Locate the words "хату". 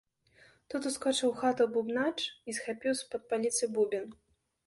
1.41-1.67